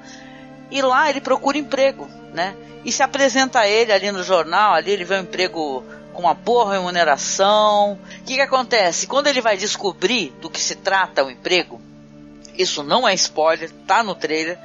[0.70, 2.54] E lá ele procura emprego, né?
[2.84, 6.34] E se apresenta a ele ali no jornal, ali ele vê um emprego com uma
[6.34, 7.92] boa remuneração.
[7.94, 9.06] O que, que acontece?
[9.06, 11.80] Quando ele vai descobrir do que se trata o emprego,
[12.58, 14.58] isso não é spoiler, tá no trailer.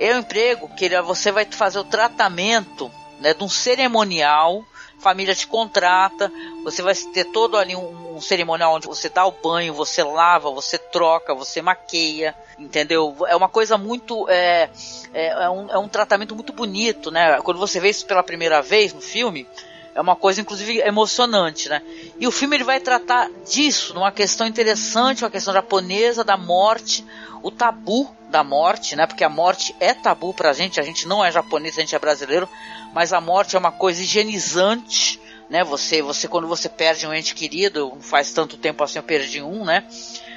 [0.00, 4.64] É um emprego que você vai fazer o tratamento né, de um cerimonial,
[4.98, 6.32] família te contrata,
[6.64, 10.50] você vai ter todo ali um, um cerimonial onde você dá o banho, você lava,
[10.50, 13.14] você troca, você maqueia, entendeu?
[13.28, 14.26] É uma coisa muito.
[14.30, 14.70] É,
[15.12, 17.38] é, é um, é um tratamento muito bonito, né?
[17.42, 19.46] Quando você vê isso pela primeira vez no filme,
[19.94, 21.82] é uma coisa, inclusive, emocionante, né?
[22.18, 27.04] E o filme ele vai tratar disso, numa questão interessante, uma questão japonesa da morte,
[27.42, 29.06] o tabu da morte, né?
[29.06, 31.98] Porque a morte é tabu pra gente, a gente não é japonês, a gente é
[31.98, 32.48] brasileiro,
[32.94, 35.64] mas a morte é uma coisa higienizante, né?
[35.64, 39.64] Você, você quando você perde um ente querido, faz tanto tempo assim eu perdi um,
[39.64, 39.84] né?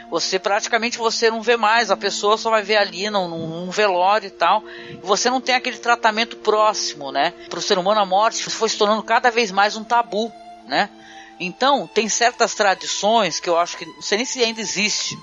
[0.09, 4.27] Você praticamente você não vê mais, a pessoa só vai ver ali num, num velório
[4.27, 4.63] e tal.
[5.01, 7.33] Você não tem aquele tratamento próximo, né?
[7.49, 10.31] Para o ser humano a morte foi se tornando cada vez mais um tabu,
[10.67, 10.89] né?
[11.39, 15.17] Então, tem certas tradições que eu acho que não sei nem se ainda existe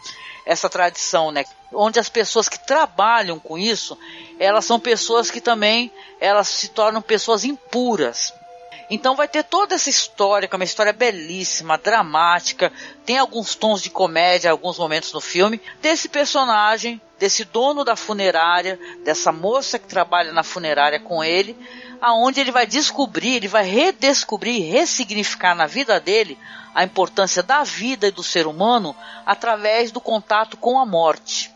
[0.45, 1.45] essa tradição, né?
[1.73, 3.97] Onde as pessoas que trabalham com isso,
[4.39, 8.35] elas são pessoas que também elas se tornam pessoas impuras.
[8.91, 12.73] Então vai ter toda essa história, que é uma história belíssima, dramática,
[13.07, 18.81] tem alguns tons de comédia, alguns momentos no filme, desse personagem, desse dono da funerária,
[19.05, 21.57] dessa moça que trabalha na funerária com ele,
[22.01, 26.37] aonde ele vai descobrir, ele vai redescobrir, ressignificar na vida dele
[26.75, 31.55] a importância da vida e do ser humano através do contato com a morte.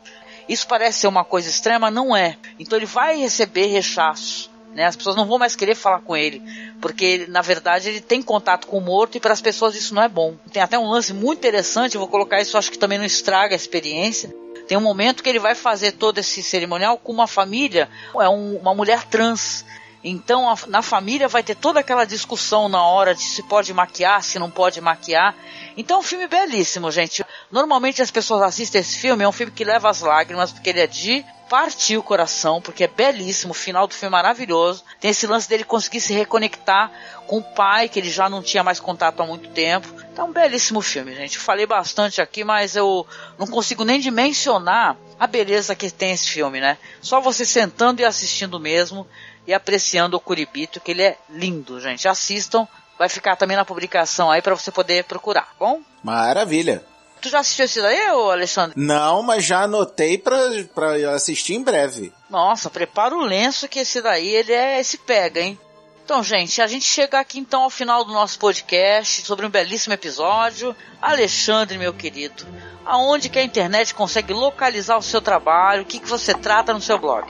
[0.48, 2.37] Isso parece ser uma coisa extrema, não é.
[2.59, 4.50] Então ele vai receber rechaço.
[4.74, 4.85] Né?
[4.85, 6.42] As pessoas não vão mais querer falar com ele,
[6.80, 10.02] porque na verdade ele tem contato com o morto e para as pessoas isso não
[10.02, 10.35] é bom.
[10.52, 13.54] Tem até um lance muito interessante, eu vou colocar isso, acho que também não estraga
[13.54, 14.35] a experiência.
[14.66, 18.57] Tem um momento que ele vai fazer todo esse cerimonial com uma família, é um,
[18.57, 19.64] uma mulher trans.
[20.05, 24.23] Então a, na família vai ter toda aquela discussão na hora de se pode maquiar,
[24.23, 25.35] se não pode maquiar.
[25.77, 27.25] Então é um filme belíssimo, gente.
[27.51, 30.81] Normalmente as pessoas assistem esse filme, é um filme que leva as lágrimas, porque ele
[30.81, 34.83] é de partir o coração, porque é belíssimo, o final do filme é maravilhoso.
[35.01, 36.90] Tem esse lance dele conseguir se reconectar
[37.27, 39.88] com o pai, que ele já não tinha mais contato há muito tempo.
[40.12, 41.38] Então, é um belíssimo filme, gente.
[41.38, 43.07] Falei bastante aqui, mas eu
[43.38, 46.77] não consigo nem dimensionar a beleza que tem esse filme, né?
[47.01, 49.07] Só você sentando e assistindo mesmo
[49.46, 52.09] e apreciando o Curibito, que ele é lindo, gente.
[52.09, 52.66] Assistam,
[52.98, 55.80] vai ficar também na publicação aí para você poder procurar, tá bom?
[56.02, 56.85] Maravilha.
[57.20, 58.74] Tu já assistiu esse daí, ô Alexandre?
[58.76, 60.37] Não, mas já anotei pra,
[60.74, 62.12] pra assistir em breve.
[62.28, 65.59] Nossa, prepara o lenço que esse daí, ele é esse pega, hein?
[66.04, 69.94] Então, gente, a gente chega aqui então ao final do nosso podcast sobre um belíssimo
[69.94, 70.76] episódio.
[71.00, 72.46] Alexandre, meu querido,
[72.85, 75.83] aonde que a internet consegue localizar o seu trabalho?
[75.83, 77.26] O que, que você trata no seu blog?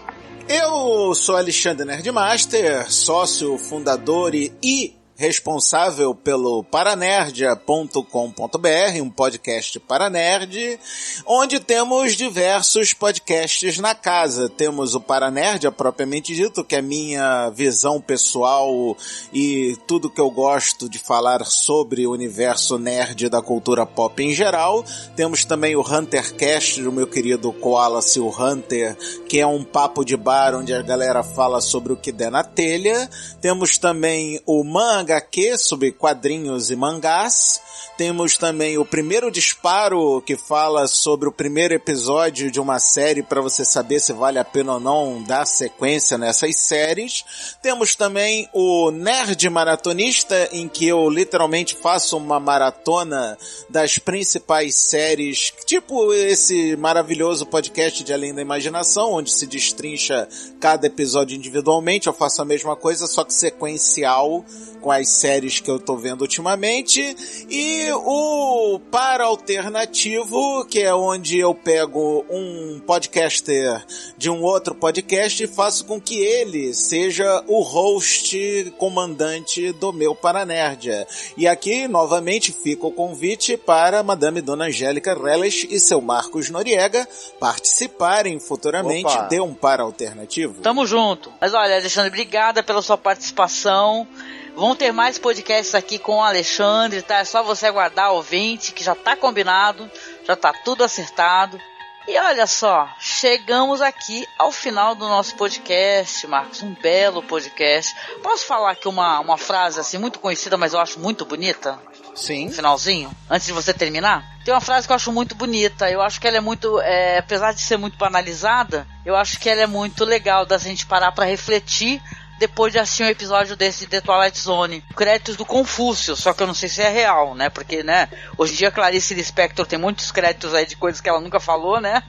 [0.48, 10.79] Eu sou Alexandre Nerdmaster, sócio, fundador e responsável pelo paranerdia.com.br, um podcast para nerd,
[11.24, 14.48] onde temos diversos podcasts na casa.
[14.48, 18.96] Temos o Paranerdia propriamente dito, que é minha visão pessoal
[19.33, 24.33] e tudo que eu gosto de falar sobre o universo nerd da cultura pop em
[24.33, 24.85] geral.
[25.14, 28.96] Temos também o Huntercast do meu querido Koala Sil Hunter,
[29.29, 32.42] que é um papo de bar onde a galera fala sobre o que der na
[32.42, 33.09] telha.
[33.40, 37.61] Temos também o Man HQ sobre quadrinhos e mangás.
[37.97, 43.40] Temos também o primeiro disparo que fala sobre o primeiro episódio de uma série para
[43.40, 47.25] você saber se vale a pena ou não dar sequência nessas séries.
[47.62, 53.38] Temos também o Nerd Maratonista em que eu literalmente faço uma maratona
[53.71, 60.88] das principais séries, tipo esse maravilhoso podcast de Além da Imaginação, onde se destrincha cada
[60.88, 62.09] episódio individualmente.
[62.09, 64.45] Eu faço a mesma coisa, só que sequencial
[64.81, 67.16] com as séries que eu tô vendo ultimamente.
[67.48, 73.85] E o Para Alternativo, que é onde eu pego um podcaster
[74.16, 80.14] de um outro podcast e faço com que ele seja o host comandante do meu
[80.14, 81.07] Paranerdia.
[81.37, 87.07] E aqui, novamente, fica o convite para Madame Dona Angélica Reles e seu Marcos Noriega
[87.38, 89.28] participarem futuramente Opa.
[89.28, 90.61] de um Para Alternativo.
[90.62, 91.33] Tamo junto.
[91.40, 94.07] Mas olha, Alexandre, obrigada pela sua participação.
[94.55, 97.19] Vão ter mais podcasts aqui com o Alexandre, tá?
[97.19, 99.91] É só você aguardar, ouvinte, que já tá combinado.
[100.24, 101.61] já tá tudo acertado.
[102.07, 106.62] E olha só, chegamos aqui ao final do nosso podcast, Marcos.
[106.62, 107.95] Um belo podcast.
[108.22, 111.78] Posso falar aqui uma, uma frase assim muito conhecida, mas eu acho muito bonita?
[112.14, 112.53] Sim.
[112.53, 114.22] Finalzinho, antes de você terminar?
[114.45, 115.91] Tem uma frase que eu acho muito bonita.
[115.91, 119.49] Eu acho que ela é muito, é, apesar de ser muito banalizada, eu acho que
[119.49, 122.03] ela é muito legal da gente parar para refletir
[122.39, 124.85] depois de assistir um episódio desse de The Twilight Zone.
[124.97, 127.49] Créditos do Confúcio, só que eu não sei se é real, né?
[127.49, 131.20] Porque, né, hoje em dia Clarice Lispector tem muitos créditos aí de coisas que ela
[131.20, 132.03] nunca falou, né?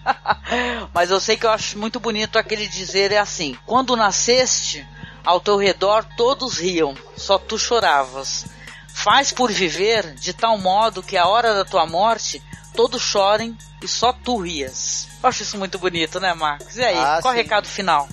[0.94, 4.86] Mas eu sei que eu acho muito bonito aquele dizer é assim: quando nasceste,
[5.24, 8.46] ao teu redor todos riam, só tu choravas.
[8.94, 12.42] Faz por viver de tal modo que a hora da tua morte
[12.74, 15.08] todos chorem e só tu rias.
[15.24, 16.76] Eu acho isso muito bonito, né, Marcos?
[16.76, 17.44] E aí, Ah, qual o sim.
[17.44, 18.08] recado final?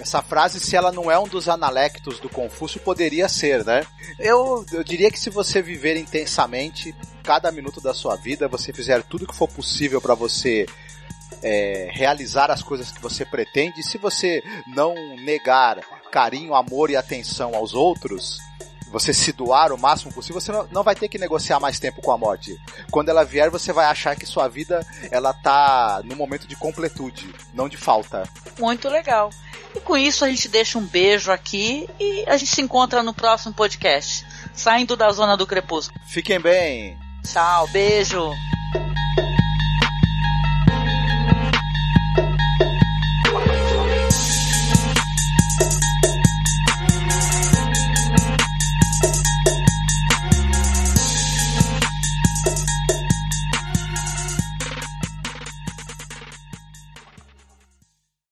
[0.00, 3.86] Essa frase, se ela não é um dos analectos do Confúcio, poderia ser, né?
[4.18, 9.02] Eu, eu diria que se você viver intensamente cada minuto da sua vida, você fizer
[9.02, 10.66] tudo que for possível para você
[11.42, 15.78] é, realizar as coisas que você pretende, e se você não negar
[16.10, 18.38] carinho, amor e atenção aos outros,
[18.90, 22.00] você se doar o máximo possível, você não, não vai ter que negociar mais tempo
[22.00, 22.58] com a morte.
[22.90, 27.34] Quando ela vier, você vai achar que sua vida ela tá no momento de completude,
[27.52, 28.28] não de falta.
[28.58, 29.30] Muito legal.
[29.74, 33.14] E com isso a gente deixa um beijo aqui e a gente se encontra no
[33.14, 34.26] próximo podcast.
[34.54, 36.00] Saindo da zona do crepúsculo.
[36.08, 36.98] Fiquem bem.
[37.24, 38.32] Tchau, beijo.